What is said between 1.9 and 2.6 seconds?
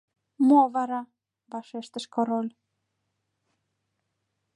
король.